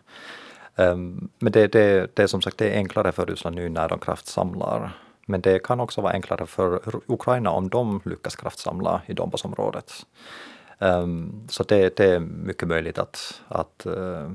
Ehm, 0.76 1.28
men 1.38 1.52
det, 1.52 1.72
det, 1.72 2.16
det 2.16 2.22
är 2.22 2.26
som 2.26 2.42
sagt 2.42 2.58
det 2.58 2.70
är 2.70 2.76
enklare 2.76 3.12
för 3.12 3.26
Ryssland 3.26 3.56
nu 3.56 3.68
när 3.68 3.88
de 3.88 3.98
kraftsamlar. 3.98 4.92
Men 5.26 5.40
det 5.40 5.58
kan 5.58 5.80
också 5.80 6.00
vara 6.00 6.12
enklare 6.12 6.46
för 6.46 6.80
Ukraina 7.06 7.50
om 7.50 7.68
de 7.68 8.00
lyckas 8.04 8.36
kraftsamla 8.36 9.02
i 9.06 9.12
Donbassområdet. 9.12 9.92
Ehm, 10.78 11.48
så 11.48 11.62
det, 11.62 11.96
det, 11.96 12.04
är 12.04 12.20
mycket 12.20 12.68
möjligt 12.68 12.98
att, 12.98 13.42
att 13.48 13.86
eh, 13.86 14.30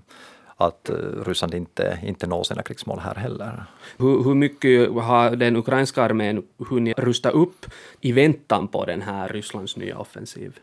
att 0.57 0.89
eh, 0.89 0.95
Ryssland 1.25 1.53
inte, 1.53 1.99
inte 2.03 2.27
når 2.27 2.43
sina 2.43 2.63
krigsmål 2.63 2.99
här 2.99 3.15
heller. 3.15 3.63
Hur, 3.97 4.23
hur 4.23 4.35
mycket 4.35 4.91
har 4.91 5.35
den 5.35 5.55
ukrainska 5.55 6.03
armén 6.03 6.43
hunnit 6.69 6.99
rusta 6.99 7.29
upp 7.29 7.65
i 8.01 8.11
väntan 8.11 8.67
på 8.67 8.85
den 8.85 9.01
här 9.01 9.27
Rysslands 9.27 9.77
nya 9.77 9.97
offensiv? 9.97 10.59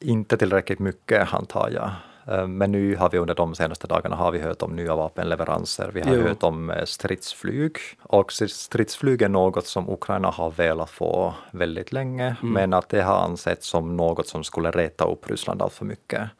Inte 0.00 0.36
tillräckligt 0.36 0.78
mycket 0.78 1.34
antar 1.34 1.70
jag. 1.74 1.90
Eh, 2.26 2.46
men 2.46 2.72
nu 2.72 2.96
har 2.96 3.10
vi 3.10 3.18
under 3.18 3.34
de 3.34 3.54
senaste 3.54 3.86
dagarna 3.86 4.16
har 4.16 4.32
vi 4.32 4.38
hört 4.38 4.62
om 4.62 4.76
nya 4.76 4.96
vapenleveranser, 4.96 5.90
vi 5.94 6.00
har 6.00 6.14
jo. 6.14 6.22
hört 6.22 6.42
om 6.42 6.70
eh, 6.70 6.84
stridsflyg. 6.84 7.76
Och 8.02 8.32
stridsflyg 8.32 9.22
är 9.22 9.28
något 9.28 9.66
som 9.66 9.90
Ukraina 9.90 10.30
har 10.30 10.50
velat 10.50 10.90
få 10.90 11.34
väldigt 11.50 11.92
länge, 11.92 12.36
mm. 12.42 12.52
men 12.52 12.72
att 12.72 12.88
det 12.88 13.02
har 13.02 13.16
ansetts 13.16 13.66
som 13.66 13.96
något 13.96 14.28
som 14.28 14.44
skulle 14.44 14.70
reta 14.70 15.04
upp 15.04 15.30
Ryssland 15.30 15.62
allt 15.62 15.72
för 15.72 15.84
mycket. 15.84 16.30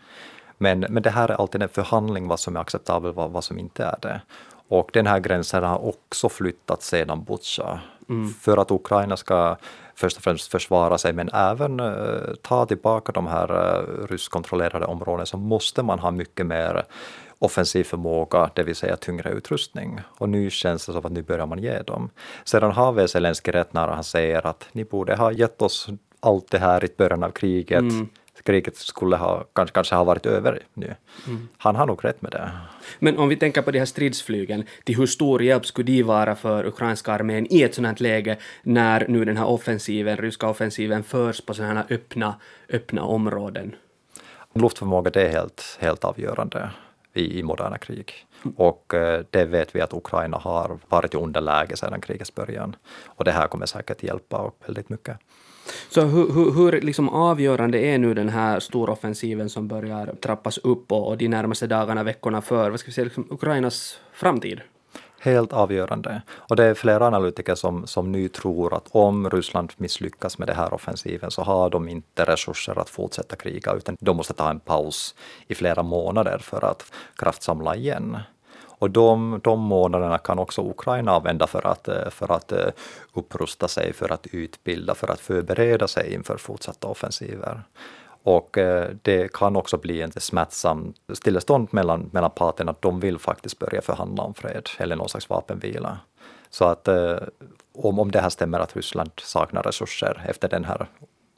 Men, 0.63 0.81
men 0.89 1.03
det 1.03 1.11
här 1.11 1.29
är 1.29 1.35
alltid 1.35 1.63
en 1.63 1.69
förhandling 1.69 2.29
vad 2.29 2.41
som 2.41 2.57
är 2.57 2.61
acceptabelt 2.61 3.17
och 3.17 3.33
vad, 3.33 3.45
som 3.45 3.59
inte 3.59 3.85
är 3.85 3.97
det. 4.03 4.21
Och 4.69 4.91
den 4.93 5.07
här 5.07 5.19
gränsen 5.21 5.65
har 5.65 5.85
också 5.85 6.29
flyttats 6.29 6.89
sedan 6.89 7.25
Butja. 7.25 7.81
Mm. 8.09 8.29
För 8.29 8.57
att 8.57 8.71
Ukraina 8.71 9.17
ska 9.17 9.57
först 9.95 10.17
och 10.17 10.23
främst 10.23 10.51
försvara 10.51 10.99
sig 10.99 11.13
men 11.13 11.31
även 11.33 11.81
uh, 11.81 12.35
ta 12.43 12.67
tillbaka 12.67 13.13
de 13.13 13.27
här 13.27 13.53
uh, 13.53 14.07
ryskkontrollerade 14.07 14.87
områdena 14.87 15.27
så 15.27 15.37
måste 15.37 15.83
man 15.83 15.99
ha 15.99 16.11
mycket 16.11 16.47
mer 16.47 16.85
offensiv 17.39 17.85
förmåga, 17.85 18.51
det 18.55 18.63
vill 18.63 18.77
säga 18.77 18.97
tyngre 18.97 19.31
utrustning. 19.31 20.01
Och 20.19 20.29
nu 20.29 20.51
känns 20.51 20.87
det 20.87 20.93
som 20.93 21.07
att 21.07 21.13
nu 21.13 21.23
börjar 21.23 21.47
man 21.47 21.59
ge 21.59 21.83
dem. 21.83 22.11
Sedan 22.45 22.73
har 22.73 22.93
vi 22.93 23.09
Zelenskyj 23.09 23.53
rätt 23.53 23.73
när 23.73 23.89
han 23.89 24.05
säger 24.05 24.47
att 24.47 24.69
ni 24.73 24.85
borde 24.85 25.17
ha 25.17 25.33
gett 25.33 25.63
oss 25.63 25.89
allt 26.21 26.51
det 26.51 26.59
här 26.59 26.85
i 26.85 26.89
början 26.97 27.23
av 27.25 27.31
kriget. 27.31 27.81
Mm 27.81 28.09
kriget 28.43 28.77
skulle 28.77 29.17
ha, 29.17 29.45
kanske, 29.53 29.75
kanske 29.75 29.95
ha 29.95 30.05
varit 30.05 30.27
över 30.27 30.63
nu. 30.75 30.95
Mm. 31.27 31.49
Han 31.59 31.77
har 31.77 31.87
nog 31.87 32.05
rätt 32.05 32.23
med 32.23 32.33
det. 32.33 32.51
Men 32.99 33.19
om 33.19 33.29
vi 33.29 33.37
tänker 33.37 33.63
på 33.63 33.71
de 33.71 33.79
här 33.79 33.87
stridsflygen, 33.87 34.65
till 34.85 34.97
hur 34.97 35.07
stor 35.07 35.43
hjälp 35.43 35.67
skulle 35.67 35.93
de 35.93 36.03
vara 36.03 36.35
för 36.35 36.67
ukrainska 36.67 37.13
armén 37.13 37.47
i 37.51 37.63
ett 37.63 37.75
sådant 37.75 38.01
läge 38.01 38.39
när 38.63 39.09
nu 39.09 39.25
den 39.25 39.37
här 39.37 39.47
offensiven, 39.47 40.17
ryska 40.17 40.49
offensiven 40.49 41.03
förs 41.03 41.41
på 41.41 41.55
sådana 41.55 41.75
här 41.75 41.95
öppna, 41.95 42.35
öppna 42.69 43.03
områden? 43.03 43.75
Luftförmåga 44.55 45.11
det 45.11 45.23
är 45.23 45.31
helt, 45.31 45.79
helt 45.81 46.05
avgörande 46.05 46.71
i, 47.15 47.39
i 47.39 47.43
moderna 47.43 47.79
krig. 47.79 48.13
Och 48.57 48.95
eh, 48.95 49.25
det 49.31 49.45
vet 49.45 49.75
vi 49.77 49.81
att 49.81 49.93
Ukraina 49.93 50.37
har 50.37 50.79
varit 50.89 51.15
i 51.15 51.17
underläge 51.17 51.77
sedan 51.77 52.01
krigets 52.01 52.35
början. 52.35 52.77
Och 53.05 53.25
det 53.25 53.33
här 53.33 53.49
kommer 53.49 53.67
säkert 53.67 54.03
hjälpa 54.03 54.51
väldigt 54.67 54.89
mycket. 54.89 55.17
Så 55.89 56.01
hur, 56.01 56.33
hur, 56.33 56.53
hur 56.53 56.81
liksom 56.81 57.09
avgörande 57.09 57.79
är 57.79 57.99
nu 57.99 58.15
den 58.15 58.29
här 58.29 58.61
storoffensiven 58.61 59.51
som 59.51 59.69
börjar 59.69 60.15
trappas 60.21 60.59
upp 60.59 60.93
och, 60.93 61.09
och 61.09 61.19
de 61.19 61.29
närmaste 61.29 61.67
dagarna, 61.67 62.03
veckorna 62.03 62.43
för 62.43 62.71
vad 62.71 62.81
ska 62.81 62.87
vi 62.87 62.93
säga, 62.93 63.05
liksom 63.05 63.27
Ukrainas 63.31 64.01
framtid? 64.13 64.61
Helt 65.25 65.53
avgörande. 65.53 66.23
Och 66.31 66.57
det 66.57 66.65
är 66.65 66.75
flera 66.75 67.07
analytiker 67.07 67.55
som, 67.55 67.87
som 67.87 68.13
nu 68.13 68.29
tror 68.29 68.75
att 68.75 68.89
om 68.91 69.31
Ryssland 69.31 69.73
misslyckas 69.77 70.39
med 70.39 70.49
den 70.49 70.57
här 70.57 70.75
offensiven 70.75 71.31
så 71.31 71.43
har 71.43 71.71
de 71.71 71.89
inte 71.89 72.25
resurser 72.25 72.79
att 72.79 72.91
fortsätta 72.91 73.37
kriga 73.37 73.73
utan 73.73 73.97
de 74.01 74.17
måste 74.17 74.35
ta 74.35 74.51
en 74.51 74.61
paus 74.61 75.15
i 75.49 75.55
flera 75.55 75.83
månader 75.83 76.39
för 76.39 76.65
att 76.65 76.93
kraftsamla 77.17 77.77
igen. 77.77 78.19
Och 78.83 78.91
de, 78.91 79.41
de 79.45 79.61
månaderna 79.61 80.19
kan 80.19 80.39
också 80.39 80.63
Ukraina 80.71 81.13
använda 81.13 81.47
för 81.47 81.67
att, 81.67 81.89
eh, 81.89 82.11
för 82.11 82.33
att 82.33 82.53
eh, 82.53 82.67
upprusta 83.13 83.69
sig, 83.69 83.93
för 83.93 84.13
att 84.13 84.27
utbilda, 84.27 84.95
för 84.95 85.11
att 85.11 85.21
förbereda 85.21 85.89
sig 85.89 86.15
inför 86.15 86.37
fortsatta 86.37 86.89
offensiver. 86.89 87.63
Och 88.23 88.59
eh, 88.59 88.91
det 89.03 89.33
kan 89.33 89.57
också 89.57 89.77
bli 89.77 90.03
en 90.03 90.13
smärtsam 90.13 90.95
stillestånd 91.13 91.69
mellan, 91.71 92.11
mellan 92.13 92.31
parterna, 92.31 92.71
att 92.71 92.83
de 92.83 93.01
vill 93.01 93.19
faktiskt 93.19 93.59
börja 93.59 93.83
förhandla 93.83 94.23
om 94.23 94.35
fred 94.35 94.69
eller 94.79 94.97
någon 94.97 95.09
slags 95.09 95.29
vapenvila. 95.29 95.99
Så 96.51 96.65
att 96.65 96.89
om, 97.75 97.99
om 97.99 98.11
det 98.11 98.21
här 98.21 98.31
stämmer 98.31 98.61
att 98.61 98.77
Ryssland 98.77 99.11
saknar 99.17 99.63
resurser 99.63 100.25
efter 100.29 100.49
den 100.49 100.65
här 100.65 100.87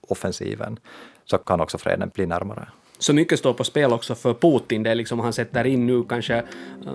offensiven, 0.08 0.78
så 1.24 1.38
kan 1.38 1.60
också 1.60 1.78
freden 1.78 2.10
bli 2.14 2.26
närmare 2.26 2.68
så 3.04 3.12
mycket 3.12 3.38
står 3.38 3.52
på 3.54 3.64
spel 3.64 3.92
också 3.92 4.14
för 4.14 4.34
Putin. 4.34 4.82
Det 4.82 4.90
är 4.90 4.94
liksom, 4.94 5.20
han 5.20 5.32
sätter 5.32 5.64
in 5.64 5.87
nu 5.87 6.04
kanske 6.08 6.37
eh, 6.37 6.42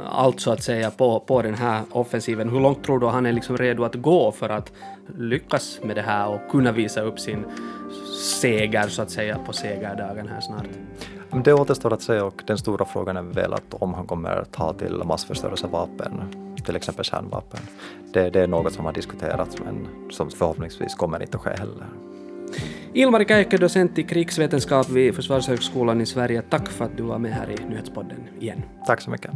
allt 0.05 0.39
så 0.39 0.51
att 0.51 0.63
säga 0.63 0.91
på, 0.91 1.19
på 1.19 1.41
den 1.41 1.53
här 1.53 1.83
offensiven. 1.91 2.49
Hur 2.49 2.59
långt 2.59 2.83
tror 2.83 2.99
du 2.99 3.07
han 3.07 3.25
är 3.25 3.31
liksom 3.31 3.57
redo 3.57 3.83
att 3.83 3.95
gå 3.95 4.31
för 4.31 4.49
att 4.49 4.71
lyckas 5.17 5.79
med 5.83 5.95
det 5.95 6.01
här 6.01 6.27
och 6.27 6.51
kunna 6.51 6.71
visa 6.71 7.01
upp 7.01 7.19
sin 7.19 7.45
seger 8.41 8.87
så 8.87 9.01
att 9.01 9.11
säga 9.11 9.37
på 9.45 9.53
segerdagen 9.53 10.27
här 10.27 10.41
snart? 10.41 10.65
Det 11.45 11.53
återstår 11.53 11.93
att 11.93 12.01
se 12.01 12.19
och 12.21 12.43
den 12.45 12.57
stora 12.57 12.85
frågan 12.85 13.17
är 13.17 13.21
väl 13.21 13.53
att 13.53 13.73
om 13.73 13.93
han 13.93 14.07
kommer 14.07 14.45
ta 14.51 14.73
till 14.73 15.01
massförstörelsevapen, 15.05 16.21
till 16.65 16.75
exempel 16.75 17.05
kärnvapen. 17.05 17.59
Det, 18.13 18.29
det 18.29 18.41
är 18.41 18.47
något 18.47 18.73
som 18.73 18.85
har 18.85 18.93
diskuterats 18.93 19.55
men 19.65 19.87
som 20.11 20.29
förhoppningsvis 20.29 20.95
kommer 20.95 21.21
inte 21.21 21.37
att 21.37 21.43
ske 21.43 21.49
heller. 21.49 21.87
Ilmari 22.93 23.25
Käikkö, 23.25 23.57
docent 23.57 23.99
i 23.99 24.03
krigsvetenskap 24.03 24.89
vid 24.89 25.15
Försvarshögskolan 25.15 26.01
i 26.01 26.05
Sverige. 26.05 26.41
Tack 26.41 26.69
för 26.69 26.85
att 26.85 26.97
du 26.97 27.03
var 27.03 27.19
med 27.19 27.31
här 27.31 27.49
i 27.49 27.69
Nyhetspodden 27.69 28.17
igen. 28.39 28.61
Tack 28.87 29.01
så 29.01 29.11
mycket. 29.11 29.31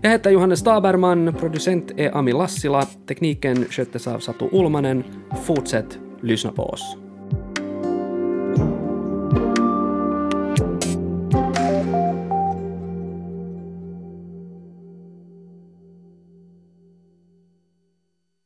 Jag 0.00 0.10
heter 0.10 0.30
Johannes 0.30 0.62
Taberman, 0.62 1.34
producent 1.34 1.92
är 1.96 2.16
Ami 2.16 2.32
Lassila, 2.32 2.86
tekniken 3.08 3.64
sköttes 3.64 4.06
av 4.06 4.18
Satu 4.18 4.48
Ulmanen. 4.52 5.04
Fortsätt 5.44 5.98
lyssna 6.22 6.52
på 6.52 6.62
oss. 6.62 6.96